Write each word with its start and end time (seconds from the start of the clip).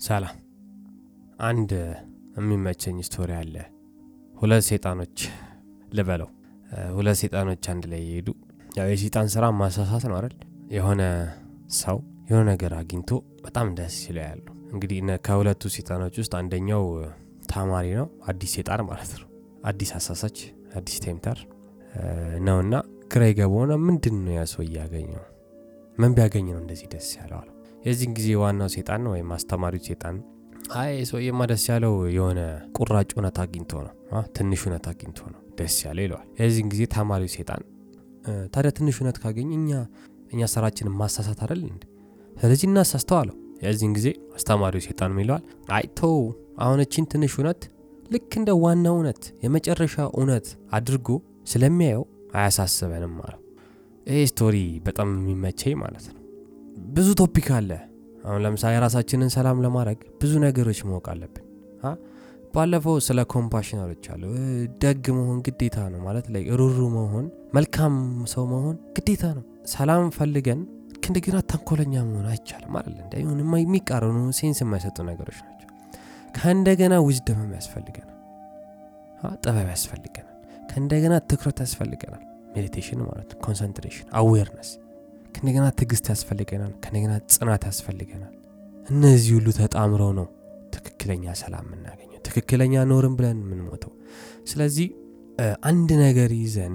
ሰላም። 0.00 0.36
አንድ 1.40 1.70
የሚመቸኝ 2.36 2.98
story 3.06 3.30
አለ። 3.38 3.54
ሁለት 4.34 4.64
ሴጣኖች 4.68 5.16
ልበለው፣ 5.92 6.28
ሁለት 6.94 7.18
ሴጣኖች 7.22 7.64
አንድ 7.72 7.84
ላይ 7.92 8.00
የሄዱ 8.06 8.28
ያው 8.78 8.86
የሴጣን 8.92 9.28
ስራ 9.34 9.44
ማሳሳት 9.58 10.04
ነው 10.10 10.16
አይደል? 10.18 10.34
የሆነ 10.76 11.02
ሰው 11.80 11.98
የሆነ 12.28 12.44
ነገር 12.52 12.72
አግኝቶ 12.78 13.10
በጣም 13.44 13.68
ደስ 13.78 13.96
ይለዋል። 14.08 14.44
እንግዲህ 14.72 14.98
ከሁለቱ 15.26 15.72
ሴጣኖች 15.76 16.16
ውስጥ 16.22 16.32
አንደኛው 16.40 16.84
ተማሪ 17.50 17.86
ነው፣ 18.00 18.08
አዲስ 18.28 18.52
ሴጣን 18.56 18.82
ማለት 18.90 19.12
ነው። 19.16 19.28
አዲስ 19.64 19.92
አሳሳች፣ 19.98 20.38
አዲስ 20.76 20.98
tempter 21.04 21.38
ነውና 22.46 22.74
ግራ 23.12 23.22
የገባውና 23.28 23.74
ምንድን 23.86 24.18
ነው 24.26 24.34
ያ 24.36 24.44
ሰው 24.52 24.62
እያገኘው 24.66 25.24
ምን 25.98 26.12
ቢያገኝ 26.16 26.46
ነው 26.50 26.60
እንደዚህ 26.62 26.88
ደስ 26.92 27.08
ያለው 27.18 27.38
አለው። 27.40 27.56
የዚህን 27.80 28.12
ጊዜ 28.16 28.28
ዋናው 28.40 28.68
ሴጣን 28.74 29.02
ወይም 29.12 29.28
አስተማሪው 29.36 29.82
ሴጣን 29.86 30.16
አይ 30.80 30.92
ሰውዬማ 31.08 31.40
ደስ 31.50 31.64
ያለው 31.70 31.94
የሆነ 32.16 32.40
ቁራጭ 32.76 33.08
እውነት 33.14 33.36
አግኝቶ 33.44 33.72
ነው፣ 33.86 33.94
ትንሽ 34.36 34.60
እውነት 34.66 34.84
አግኝቶ 34.90 35.20
ነው 35.32 35.40
ደስ 35.58 35.76
ያለው 35.86 36.02
ይለዋል። 36.06 36.26
የዚህን 36.40 36.68
ጊዜ 36.72 36.82
ተማሪው 36.94 37.30
ሴጣን 37.36 37.62
ታዲያ 38.54 38.70
ትንሽ 38.78 38.96
እውነት 39.00 39.16
ካገኝ 39.22 39.50
እኛ 39.58 39.70
እኛ 40.32 40.42
ስራችንን 40.52 40.94
ማሳሳት 41.00 41.38
አይደል 41.44 41.62
እንዴ? 41.68 41.82
ስለዚህ 42.36 42.66
እናሳስተው 42.68 43.16
አለው። 43.20 43.36
የዚህን 43.64 43.94
ጊዜ 43.96 44.06
አስተማሪው 44.36 44.82
ሴጣን 44.86 45.18
ይለዋል፣ 45.22 45.42
አይ 45.76 45.84
ተው 46.00 46.14
አሁን 46.64 46.80
እቺን 46.84 47.06
ትንሽ 47.12 47.34
እውነት 47.38 47.62
ልክ 48.10 48.30
እንደ 48.38 48.50
ዋና 48.62 48.86
እውነት 48.94 49.22
የመጨረሻ 49.44 49.96
እውነት 50.14 50.46
አድርጎ 50.72 51.08
ስለሚያየው 51.46 52.04
አያሳስበኝም 52.34 53.14
አለው። 53.24 53.40
ይህ 54.06 54.24
story 54.30 54.56
በጣም 54.86 55.08
የሚመቸኝ 55.18 55.74
ማለት 55.82 56.06
ነው። 56.08 56.16
ብዙ 56.94 57.08
topic 57.20 57.48
አለ። 57.56 57.70
አሁን 58.24 58.40
ለምሳሌ 58.44 58.72
የራሳችንን 58.76 59.30
ሰላም 59.34 59.58
ለማድረግ 59.64 60.00
ብዙ 60.22 60.32
ነገሮች 60.44 60.80
ማወቅ 60.88 61.06
አለብን። 61.12 61.46
ባለፈው 62.54 62.96
ስለ 63.06 63.20
compassion 63.32 63.80
አውርቻለሁ። 63.82 64.30
ደግ 64.82 65.04
መሆን 65.18 65.38
ግዴታ 65.46 65.76
ነው 65.92 66.00
ማለት 66.06 66.26
ላይ 66.34 66.44
ሩህሩህ 66.60 66.78
መሆን 66.96 67.26
መልካም 67.56 67.94
ሰው 68.32 68.44
መሆን 68.52 68.76
ግዴታ 68.96 69.24
ነው። 69.36 69.44
ሰላም 69.72 70.04
ፈልገን 70.16 70.60
እንደገና 71.06 71.36
ተንኮለኛ 71.50 71.94
መሆን 72.08 72.26
አይቻልም 72.32 72.74
አይደል? 72.78 72.96
እንደ 73.04 73.14
የሚቃረኑ 73.62 74.18
sense 74.38 74.58
የማይሰጡ 74.62 74.98
ነገሮች 75.08 75.38
ናቸው። 75.46 75.68
ከእንደገና 76.36 76.94
wisdom 77.06 77.39
ም 77.39 77.50
ያስፈልገናል፣ 77.56 78.16
ጥበብ 79.42 79.68
ያስፈልገናል፣ 79.74 80.36
ከእንደገና 80.70 81.14
ትኩረት 81.30 81.58
ያስፈልገናል። 81.64 82.22
meditation 82.54 83.00
ማለት 83.08 83.30
concentration፣ 83.44 84.06
awareness 84.20 84.70
ከእንደገና 85.34 85.66
ትዕግስት 85.78 86.06
ያስፈልገናል። 86.12 86.72
ከእንደገና 86.82 87.14
ጽናት 87.34 87.62
ያስፈልገናል። 87.68 88.34
እነዚህ 88.88 89.32
ሁሉ 89.36 89.48
ተጣምረው 89.58 90.10
ነው 90.18 90.26
ትክክለኛ 90.74 91.24
ሰላም 91.40 91.66
የምናገኘው፣ 91.68 92.18
ትክክለኛ 92.26 92.74
ኖርም 92.90 93.14
ብለን 93.18 93.38
የምንሞተው። 93.44 93.92
ስለዚህ 94.50 94.88
አንድ 95.68 95.90
ነገር 96.02 96.30
ይዘን 96.40 96.74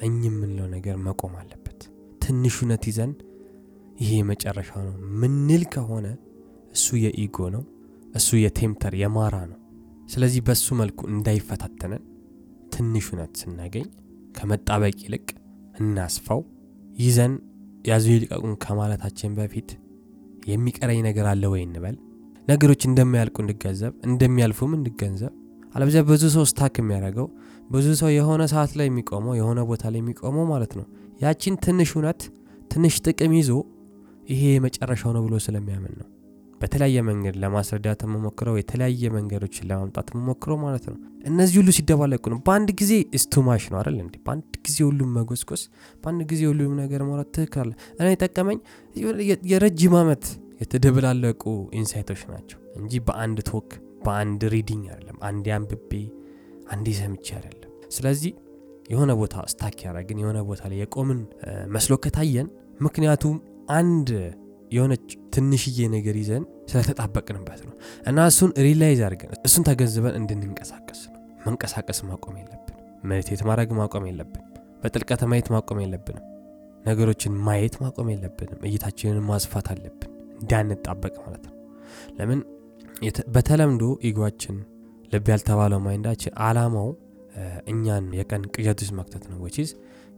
እኝ 0.00 0.18
የምንለው 0.26 0.66
ነገር 0.74 0.96
መቆም 1.06 1.34
አለበት። 1.40 1.78
ትንሽ 2.22 2.56
እውነት 2.60 2.84
ይዘን 2.90 3.12
ይሄ 3.98 4.10
የመጨረሻው 4.18 4.82
ነው 4.86 4.94
ምንል 5.20 5.64
ከሆነ 5.72 6.06
እሱ 6.74 6.96
የ 7.04 7.22
ego 7.22 7.48
ነው፣ 7.54 7.62
እሱ 8.14 8.28
የቴምተር 8.42 8.94
የማራ 9.00 9.36
ነው። 9.50 9.58
ስለዚህ 10.08 10.40
በሱ 10.46 10.66
መልኩ 10.80 11.00
እንዳይፈታተነን 11.12 12.02
ትንሽ 12.74 13.06
እውነት 13.10 13.32
ስናገኝ 13.40 13.86
ከመጣበቅ 14.36 14.96
ይልቅ 15.04 15.26
እናስፋው 15.74 16.40
ይዘን 16.98 17.34
ያዙ 17.84 18.04
ይልቀቁን 18.12 18.52
ከማለታችን 18.64 19.30
በፊት 19.38 19.70
የሚቀረኝ 20.50 21.00
ነገር 21.08 21.26
አለ 21.32 21.44
ወይ 21.52 21.62
እንበል። 21.66 21.96
ነገሮች 22.48 22.82
እንደሚያልቁ 22.88 23.36
እንድገንዘብ 23.44 23.92
እንደሚያልፉም 24.08 24.72
እንድገንዘብ። 24.78 25.32
አለበዚያ 25.74 26.02
ብዙ 26.08 26.22
ሰው 26.34 26.44
ስታክ 26.50 26.74
የሚያደርገው 26.80 27.26
ብዙ 27.70 27.86
ሰው 28.00 28.10
የሆነ 28.12 28.42
ሰዓት 28.52 28.72
ላይ 28.78 28.86
የሚቆመው 28.88 29.34
የሆነ 29.38 29.60
ቦታ 29.68 29.84
ላይ 29.92 30.00
የሚቆመው 30.02 30.44
ማለት 30.50 30.72
ነው 30.78 30.86
ያቺን 31.22 31.54
ትንሽ 31.64 31.90
እውነት 31.96 32.22
ትንሽ 32.70 32.94
ጥቅም 33.06 33.32
ይዞ 33.38 33.50
ይሄ 34.28 34.42
የመጨረሻው 34.54 35.12
ነው 35.16 35.22
ብሎ 35.26 35.36
ስለሚያምን 35.46 35.94
ነው። 36.00 36.08
በተለያየ 36.60 36.98
መንገድ 37.08 37.36
ለማስረዳት 37.42 38.00
የምሞክረው 38.06 38.56
የተለያየ 38.58 39.10
መንገዶችን 39.16 39.66
ለማምጣት 39.70 40.08
የምሞክረው 40.12 40.58
ማለት 40.64 40.84
ነው። 40.90 40.96
እነዚህ 41.26 41.56
ሁሉ 41.60 41.70
ሲደባለቁ 41.78 42.24
ነው። 42.32 42.38
በአንድ 42.46 42.68
ጊዜ 42.80 42.92
እስቱማሽ 43.18 43.64
ነው 43.72 43.78
አይደል 43.80 43.96
እንዴ? 44.04 44.14
በአንድ 44.26 44.51
ጊዜ 44.64 44.78
ሁሉም 44.86 45.10
መጎስቆስ፣ 45.18 45.62
በአንድ 46.02 46.22
ጊዜ 46.30 46.42
ሁሉም 46.50 46.72
ነገር 46.80 47.02
ማውራት 47.06 47.30
ትክክል 47.36 47.68
እኔ 47.98 48.08
የጠቀመኝ 48.12 48.58
የረጅም 49.52 49.94
ዓመት 50.00 50.24
የተደበላለቁ 50.62 51.42
insight 51.78 52.05
ኦች 52.05 52.20
ናቸው 52.32 52.58
እንጂ 52.80 53.00
በአንድ 53.06 53.38
talk 53.48 53.70
በአንድ 54.04 54.42
reading 54.54 54.84
አይደለም። 54.92 55.18
አንዴ 55.28 55.46
አንብቤ 55.56 55.92
አንዴ 56.72 56.88
ሰምቼ 57.00 57.26
አይደለም። 57.38 57.58
ስለዚህ 57.90 58.32
የሆነ 58.90 59.10
ቦታ 59.20 59.34
stuck 59.50 59.76
ያደረግን 59.84 60.20
የሆነ 60.22 60.38
ቦታ 60.48 60.62
ላይ 60.70 60.78
የቆምን 60.82 61.20
መስሎ 61.74 61.94
ከታየን 62.04 62.48
ምክንያቱም 62.80 63.36
አንድ 63.76 64.08
የሆነች 64.72 65.06
ትንሽዬ 65.34 65.78
ነገር 65.94 66.14
ይዘን 66.20 66.44
ስለተጣበቅንበት 66.70 67.60
ነው 67.66 67.74
እና 68.06 68.26
እሱን 68.30 68.50
realize 68.66 69.00
አድርገን 69.06 69.32
እሱን 69.48 69.64
ተገንዝበን 69.68 70.14
እንድንንቀሳቀስ 70.20 71.00
ነው። 71.06 71.18
መንቀሳቀስ 71.46 71.98
ማቆም 72.08 72.36
የለብንም። 72.40 72.78
meditate 73.10 73.42
ማድረግ 73.48 73.70
ማቆም 73.78 74.04
የለብንም። 74.08 74.48
በጥልቀት 74.82 75.22
ማየት 75.30 75.48
ማቆም 75.54 75.78
የለብንም። 75.82 76.26
ነገሮችን 76.86 77.34
ማየት 77.46 77.74
ማቆም 77.82 78.08
የለብንም። 78.12 78.60
እይታችንን 78.68 79.20
ማስፋት 79.28 79.66
አለብን 79.72 80.10
እንዳንጣበቅ 80.40 81.14
ማለት 81.24 81.44
ነው። 81.48 81.54
ለምን 82.18 82.40
በተለምዶ 83.34 83.84
ego 84.08 84.22
ኣችን 84.22 84.56
ልብ 85.12 85.26
ያልተባለው 85.32 85.80
mind 85.86 86.03
ኣችን 86.03 86.34
አላማው 86.46 86.88
እኛን 87.66 88.06
የቀን 88.18 88.42
ቅዠት 88.54 88.80
መክተት 88.98 89.24
ነው። 89.30 89.38
which 89.44 89.63
is 89.63 89.70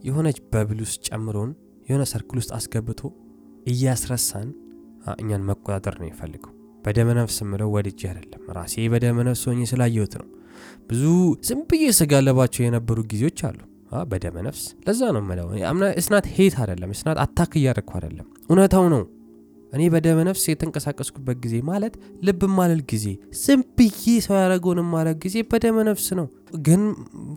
የሆነች 0.04 0.38
bubble 0.52 0.80
ውስጥ 0.84 1.02
ጨምሮን 1.08 1.50
የሆነ 1.88 2.02
circle 2.10 2.38
ውስጥ 2.40 2.50
አስገብቶ 2.58 3.00
እያስረሳን 3.66 4.48
እኛን 5.18 5.42
መቆጣጠር 5.48 5.94
ነው 6.00 6.06
የሚፈልገው። 6.06 6.52
በደመነፍስ 6.84 7.36
ምለው 7.50 7.68
ወድጄ 7.74 8.00
አይደለም 8.10 8.42
ራሴ 8.56 8.74
በደመነፍስ 8.92 9.42
ሆኜ 9.48 9.60
ስላየሁት 9.70 10.14
ነው። 10.20 10.26
ብዙ 10.90 11.04
ዝም 11.48 11.60
ብዬ 11.70 11.84
ስጋለባቸው 11.98 12.62
የነበሩ 12.64 12.98
ጊዜዎች 13.12 13.38
አሉ 13.48 13.60
በደመነፍስ። 14.10 14.62
ለዛ 14.86 15.00
ነው 15.14 15.22
ምለው 15.26 15.48
it's 15.98 16.14
not 16.14 16.26
hate 16.36 16.54
አይደለም፣ 16.62 16.90
it's 16.96 17.09
not 17.09 17.18
attack 17.24 17.52
እያደረግኩ 17.60 17.92
አይደለም፣ 17.98 18.26
እውነታው 18.48 18.86
ነው። 18.94 19.02
እኔ 19.72 19.82
በደመነፍስ 19.92 20.42
የተንቀሳቀስኩበት 20.50 21.36
ጊዜ 21.44 21.54
ማለት 21.68 21.94
ልብ 22.26 22.42
የማልል 22.56 22.82
ጊዜ 22.90 23.06
ዝም 23.40 23.60
ብዬ 23.78 23.92
ሰው 24.26 24.34
ያደረገውን 24.36 24.80
ማለል 24.92 25.16
ጊዜ 25.24 25.36
በደመነፍስ 25.50 26.06
ነው። 26.18 26.26
ግን 26.66 26.82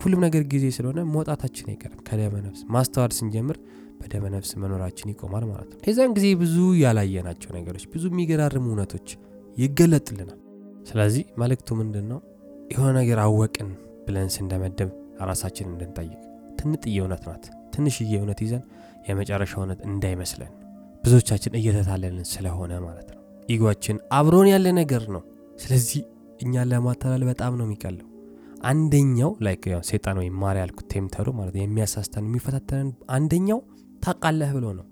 ሁሉም 0.02 0.20
ነገር 0.26 0.42
ጊዜ 0.52 0.66
ስለሆነ 0.76 1.02
መውጣታችን 1.14 1.70
አይቀርም 1.72 2.02
ከደመነፍስ 2.08 2.60
ማስተዋል 2.74 3.12
ስንጀምር 3.18 3.58
በደመ 4.00 4.24
ነፍስ 4.34 4.50
መኖራችን 4.62 5.10
ይቆማል 5.12 5.44
ማለት 5.50 5.70
ነው። 5.72 5.80
የዛን 5.88 6.12
ጊዜ 6.16 6.26
ብዙ 6.42 6.56
ያላየናቸው 6.82 7.50
ነገሮች፣ 7.58 7.86
ብዙ 7.94 8.04
የሚገራርሙ 8.12 8.64
እውነቶች 8.72 9.08
ይገለጥልናል። 9.56 10.38
ስለዚህ 10.88 11.24
መልእክቱ 11.40 11.68
ምንድን 11.80 12.06
ነው? 12.12 12.20
የሆነ 12.72 12.90
ነገር 13.00 13.18
አወቅን 13.24 13.70
ብለን 14.06 14.28
ስንደመደብ 14.34 14.90
ራሳችን 15.22 15.68
እንድንጠይቅ። 15.70 16.18
ትንጥዬ 16.58 16.96
እውነት 17.02 17.22
ናት። 17.28 17.44
ትንሽዬ 17.74 18.12
እውነት 18.18 18.40
ይዘን 18.44 18.62
የመጨረሻ 19.08 19.52
እውነት 19.60 19.80
እንዳይመስለን 19.88 20.52
ብዙዎቻችን 21.04 21.56
እየተታለልን 21.58 22.26
ስለሆነ 22.30 22.72
ማለት 22.86 23.08
ነው። 23.10 23.20
ego 23.48 23.62
ኣችን 23.62 23.96
አብሮን 24.16 24.48
ያለ 24.52 24.66
ነገር 24.80 25.02
ነው። 25.14 25.22
ስለዚህ 25.58 26.00
እኛን 26.40 26.68
ለማታለል 26.72 27.22
በጣም 27.30 27.52
ነው 27.58 27.66
የሚቀለው። 27.66 28.06
አንደኛው 28.64 29.30
like 29.46 29.64
ሴጣን 29.88 30.16
ወይም 30.20 30.36
ማር 30.42 30.56
ያልኩት 30.60 30.86
tempter 30.92 31.18
ኡ 31.18 31.26
ማለት 31.38 31.56
የሚያሳስተን 31.58 32.24
የሚፈታተነን 32.28 32.88
አንደኛው 33.16 33.60
ታውቃለህ 34.02 34.50
ብሎ 34.56 34.66
ነው። 34.78 34.86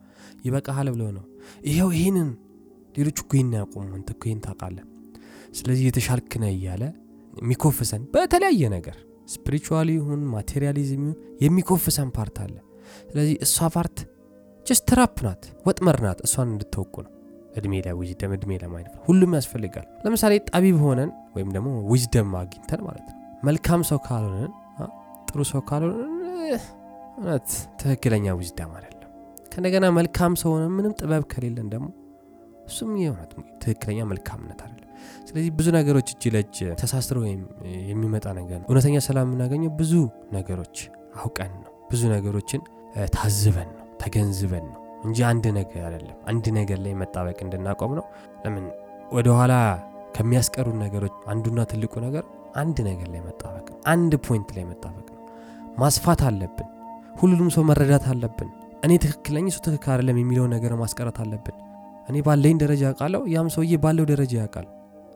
ይበቃሃል 0.45 0.89
ብሎ 0.95 1.03
ነው። 1.17 1.25
ይኸው 1.67 1.91
ይህንን 1.97 2.29
ሌሎች 2.95 3.19
እኮ 3.23 3.33
ይህን 3.37 3.51
ያቁሙ 3.59 3.83
አንተ 3.97 4.09
እኮ 4.15 4.23
ይህን 4.29 4.41
ታውቃለህ፣ 4.47 4.85
ስለዚህ 5.55 5.85
የተሻልክ 5.89 6.33
ነህ 6.43 6.53
እያለ 6.57 6.83
የሚኮፍሰን 7.35 8.03
በተለያየ 8.15 8.69
ነገር 8.75 8.97
spiritually 9.29 9.91
ይሁን 9.99 10.21
materialism 10.33 11.03
ይሁን 11.05 11.17
የሚኮፍሰን 11.45 12.11
part 12.17 12.37
አለ። 12.45 12.57
ስለዚህ 13.09 13.37
እሷ 13.47 13.69
part 13.75 13.97
just 14.67 14.85
trap 14.91 15.17
ናት፣ 15.27 15.43
ወጥመድ 15.67 15.99
ናት። 16.05 16.19
እሷን 16.27 16.49
እንድትወቁ 16.53 16.95
ነው። 17.07 17.13
እድሜ 17.57 17.75
ላይ 17.85 17.95
እድሜ 18.35 18.53
ለማይነፍ 18.63 18.95
ሁሉም 19.07 19.33
ያስፈልጋል። 19.39 19.87
ለምሳሌ 20.05 20.33
ጠቢብ 20.51 20.79
ሆነን 20.85 21.11
ወይም 21.37 21.51
ደግሞ 21.57 21.69
wisdom 21.93 22.33
አግኝተን 22.41 22.81
ማለት 22.89 23.07
ነው 23.09 23.15
መልካም 23.43 23.81
ሰው 23.91 23.99
ካልሆነን 24.07 24.53
ጥሩ 25.29 25.41
ሰው 25.51 25.61
ካልሆነን 25.69 26.13
እውነት 27.19 27.49
ትክክለኛ 27.81 28.35
wisdom 28.39 28.73
አይደለም። 28.77 29.11
ከእንደገና 29.53 29.87
መልካም 29.99 30.33
ሰው 30.41 30.51
ሆነን 30.55 30.73
ምንም 30.79 30.95
ጥበብ 31.01 31.25
ከሌለን 31.33 31.69
ደግሞ 31.75 31.89
እሱም 32.67 32.91
የእውነት 33.03 33.31
ትክክለኛ 33.63 34.01
መልካምነት 34.11 34.61
አይደለም። 34.65 34.86
ስለዚህ 35.29 35.51
ብዙ 35.59 35.69
ነገሮች 35.77 36.09
እጅ 36.15 36.25
ለእጅ 36.35 36.57
ተሳስሮ 36.81 37.19
የሚመጣ 37.91 38.27
ነገር 38.39 38.59
ነው። 38.61 38.67
እውነተኛ 38.71 38.97
ሰላም 39.07 39.27
የምናገኘው 39.29 39.73
ብዙ 39.81 39.93
ነገሮች 40.33 40.77
አውቀን 41.21 41.53
ነው። 41.63 41.73
ብዙ 41.91 42.03
ነገሮችን 42.15 42.63
ታዝበን 43.15 43.69
ነው፣ 43.75 43.87
ተገንዝበን 44.03 44.65
ነው 44.71 44.81
እንጂ 45.05 45.19
አንድ 45.31 45.45
ነገር 45.57 45.83
አይደለም። 45.89 46.17
አንድ 46.31 46.47
ነገር 46.59 46.79
ላይ 46.85 46.95
መጣበቅ 47.03 47.39
እንድናቆም 47.45 47.93
ነው። 47.99 48.05
ለምን 48.45 48.65
ወደኋላ 49.13 49.55
ከሚያስቀሩ 50.17 50.69
ነገሮች 50.83 51.15
አንዱና 51.29 51.61
ትልቁ 51.71 51.95
ነገር 52.07 52.25
አንድ 52.57 52.77
ነገር 52.89 53.09
ላይ 53.15 53.21
መጣበቅ 53.21 53.67
ነው። 53.73 53.79
አንድ 53.87 54.13
ፖይንት 54.27 54.51
ላይ 54.57 54.65
መጣበቅ 54.65 55.07
ነው። 55.09 55.23
ማስፋት 55.79 56.21
አለብን። 56.29 56.69
ሁሉንም 57.21 57.51
ሰው 57.51 57.63
መረዳት 57.63 58.05
አለብን። 58.13 58.49
እኔ 58.85 58.93
ትክክለኝ 59.05 59.47
እሱ 59.47 59.59
ትክክል 59.67 59.91
አይደለም 59.93 60.17
የሚለውን 60.21 60.51
ነገር 60.57 60.73
ማስቀረት 60.77 61.19
አለብን። 61.23 61.57
እኔ 62.09 62.17
ባለኝ 62.23 62.57
ደረጃ 62.63 62.83
ያውቃለሁ፣ 62.89 63.23
ያም 63.27 63.49
ሰውዬ 63.55 63.77
ባለው 63.77 64.05
ደረጃ 64.11 64.33
ያውቃል። 64.41 64.67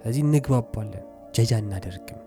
ስለዚህ 0.01 0.23
እንግባባለን። 0.27 1.05
ጀጃ 1.37 1.53
እናደርግም። 1.63 2.21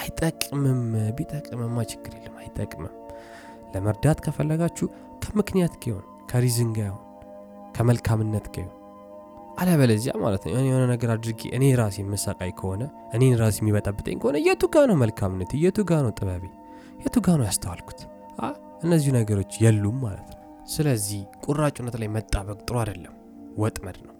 አይጠቅምም። 0.00 0.82
ቢጠቅምማ 1.16 1.78
ችግር 1.92 2.12
የለም። 2.16 2.36
አይጠቅምም። 2.42 2.94
ለመርዳት 3.74 4.18
ከፈለጋችሁ 4.24 4.86
ከምክንያት 5.24 5.74
ይሁን፣ 5.88 6.04
ከሪዝን 6.30 6.70
ጋር 6.76 6.86
ይሁን፣ 6.90 7.02
ከመልካምነት 7.76 8.46
ጋር 8.54 8.64
ይሁን። 8.64 8.76
አለበለዚያ 9.60 10.12
ማለት 10.22 10.42
ነው 10.46 10.64
የሆነ 10.66 10.84
ነገር 10.92 11.08
አድርጌ 11.14 11.42
እኔ 11.56 11.64
ራሴ 11.80 12.04
መሳቃይ 12.12 12.52
ከሆነ 12.58 12.82
እኔን 13.16 13.34
ራሴ 13.40 13.56
የሚበጠብጠኝ 13.62 14.16
ከሆነ 14.22 14.36
የቱ 14.46 14.62
ጋ 14.74 14.86
ነው 14.90 14.96
መልካምነት? 15.02 15.50
የቱ 15.64 15.78
ጋ 15.90 16.00
ነው 16.04 16.12
ጥበቤ? 16.18 16.44
የቱ 17.04 17.16
ጋ 17.26 17.36
ነው 17.38 17.46
ያስተዋልኩት? 17.48 18.00
እነዚህ 18.82 19.10
ነገሮች 19.16 19.52
የሉም 19.62 19.96
ማለት 20.04 20.28
ነው። 20.30 20.38
ስለዚህ 20.68 21.20
ቁራጭነት 21.44 21.94
ላይ 22.00 22.08
መጣበቅ 22.14 22.58
ጥሩ 22.66 22.76
አይደለም፣ 22.82 23.14
ወጥመድ 23.58 23.96
ነው። 24.06 24.14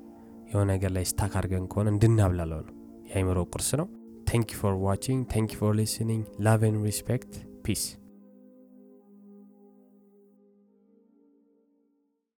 የሆነ 0.50 0.66
ነገር 0.72 0.90
ላይ 0.90 1.04
stuck 1.10 1.32
አድርገን 1.38 1.66
ከሆነ 1.72 1.88
እንድናብላለው 1.94 2.60
ነው። 2.66 2.74
የአይምሮ 3.08 3.38
ቁርስ 3.52 3.70
ነው። 3.80 3.86
thanks 4.26 4.50
for 4.58 4.74
watching 4.84 5.22
thanks 5.32 5.52
for 5.58 5.72
listening 5.78 6.24
love 6.40 6.62
and 6.68 6.80
respect 6.88 7.32
peace 7.64 7.82